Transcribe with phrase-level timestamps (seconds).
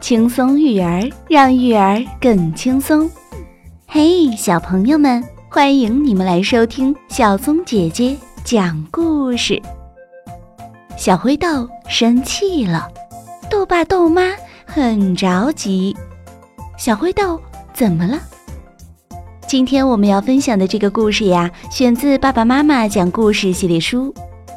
[0.00, 3.08] 轻松育儿，让育儿更轻松。
[3.86, 8.14] 嘿，小朋友们，欢迎你们来收听小松姐姐
[8.44, 9.62] 讲故事。
[10.96, 12.90] 小灰豆生气了，
[13.48, 14.32] 豆爸豆妈
[14.66, 15.96] 很着急。
[16.76, 17.40] 小灰豆
[17.72, 18.18] 怎么了？
[19.52, 24.14] 今天我们要分享的这个故事呀，选自《爸爸妈妈讲故事》系列书，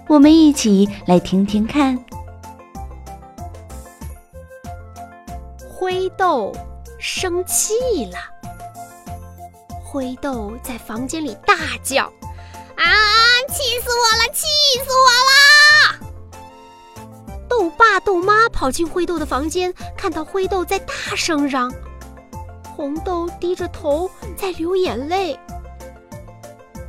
[0.07, 1.99] 我们一起来听听看。
[5.69, 6.55] 灰豆
[6.97, 7.73] 生气
[8.05, 8.17] 了，
[9.83, 12.05] 灰豆在房间里大叫
[12.77, 12.85] ：“啊！
[13.49, 14.33] 气死我了！
[14.33, 14.45] 气
[14.79, 15.09] 死我
[15.99, 21.69] 了！”豆爸豆妈跑进灰豆的房间，看到灰豆在大声嚷，
[22.75, 25.39] 红豆低着头在流眼泪。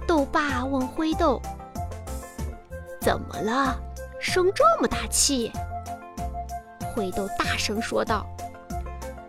[0.07, 1.41] 豆爸问灰豆
[3.01, 3.79] ：“怎么了？
[4.21, 5.53] 生这么大气？”
[6.95, 8.27] 灰豆大声说道。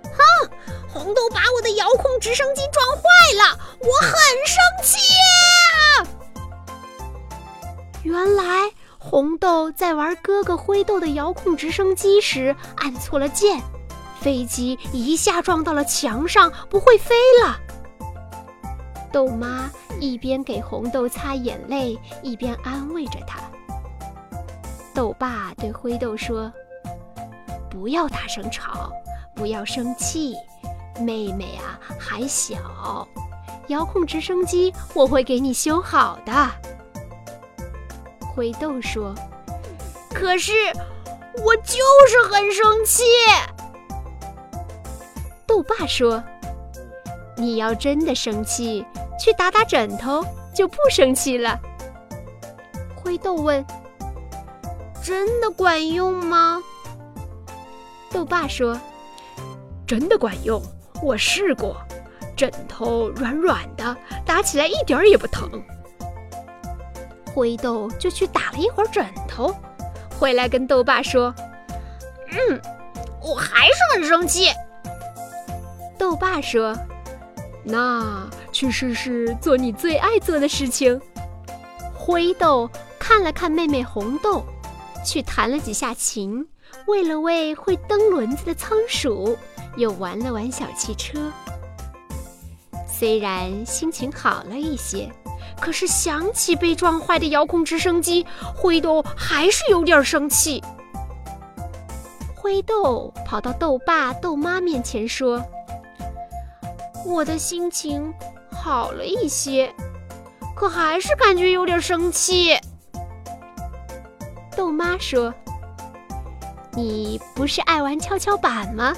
[0.03, 0.49] 哼
[0.91, 3.03] 红豆把我的遥控直升机撞坏
[3.37, 4.11] 了，我很
[4.47, 4.97] 生气
[5.75, 6.07] 啊！
[8.03, 13.61] 原来红豆在玩哥哥灰豆的遥控直升机时按错了键，
[14.19, 17.57] 飞机一下撞到了墙上，不会飞了。
[19.11, 23.39] 豆妈一边给红豆擦眼泪，一边安慰着他。
[24.93, 26.51] 豆爸对灰豆说
[27.69, 28.91] ：“不要大声吵，
[29.35, 30.35] 不要生气。”
[30.99, 33.07] 妹妹啊，还小，
[33.67, 36.33] 遥控直升机我会给你修好的。
[38.35, 39.13] 灰豆说
[40.13, 40.51] ：“可是
[41.45, 43.03] 我就是很生气。”
[45.57, 46.23] 豆爸说
[47.35, 48.85] ：“你要真的生气，
[49.19, 51.59] 去打打枕头就不生气了。”
[52.95, 53.65] 灰豆问
[55.01, 56.61] ：“真的管用吗？”
[58.13, 58.79] 豆爸说
[59.87, 60.61] ：“真的管用。”
[61.01, 61.75] 我试过，
[62.35, 63.97] 枕头软软的，
[64.27, 65.49] 打起来一点儿也不疼。
[67.33, 69.51] 灰豆就去打了一会儿枕头，
[70.19, 71.33] 回来跟豆爸说
[72.29, 72.61] ：“嗯，
[73.23, 74.51] 我还是很生气。”
[75.97, 76.77] 豆爸说
[77.63, 80.99] ：“那去试试做你最爱做的事情。”
[81.93, 84.43] 灰豆看了看妹妹红豆，
[85.05, 86.47] 去弹了几下琴，
[86.87, 89.37] 喂了喂会蹬轮子的仓鼠。
[89.75, 91.31] 又玩了玩小汽车，
[92.89, 95.07] 虽然心情好了一些，
[95.61, 98.25] 可是想起被撞坏的遥控直升机，
[98.55, 100.63] 灰豆还是有点生气。
[102.35, 105.45] 灰豆跑到豆爸豆妈面前说
[107.07, 108.13] ：“我的心情
[108.51, 109.73] 好了一些，
[110.55, 112.57] 可还是感觉有点生气。”
[114.55, 115.33] 豆妈说
[116.75, 118.93] ：“你不是爱玩跷跷板吗？”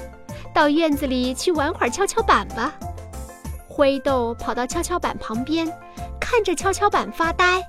[0.52, 2.74] 到院子里去玩会儿跷跷板吧。
[3.68, 5.66] 灰豆跑到跷跷板旁边，
[6.20, 7.62] 看着跷跷板发呆。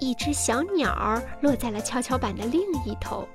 [0.00, 3.26] 一只小鸟落在了跷跷板的另一头，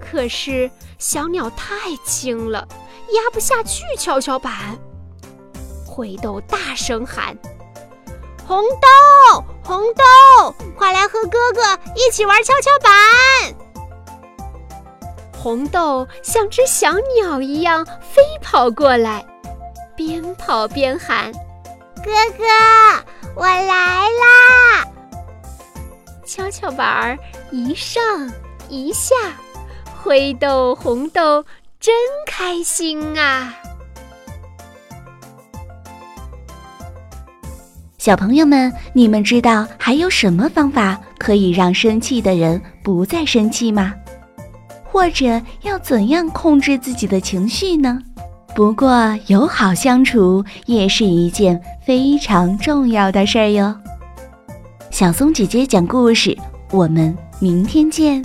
[0.00, 1.74] 可是小鸟太
[2.06, 2.66] 轻了，
[3.12, 4.78] 压不下去跷跷板。
[5.94, 7.38] 灰豆大声喊
[8.44, 11.62] ：“红豆，红豆，快来和哥哥
[11.94, 13.54] 一起玩跷跷板！”
[15.40, 19.24] 红豆像只小鸟一样飞跑过来，
[19.94, 21.30] 边跑边喊
[22.02, 22.44] ：“哥哥，
[23.36, 24.84] 我来啦！”
[26.26, 27.16] 跷跷板儿
[27.52, 28.02] 一上
[28.68, 29.14] 一下，
[30.02, 31.44] 灰豆红豆
[31.78, 31.94] 真
[32.26, 33.54] 开心啊！
[38.04, 43.94] 小朋友们，你们知道还有什么方法可以让生气的人不再生气吗？
[44.84, 47.98] 或者要怎样控制自己的情绪呢？
[48.54, 53.74] 不过友好相处也是一件非常重要的事儿哟。
[54.90, 56.36] 小松姐姐讲故事，
[56.72, 58.22] 我们明天见。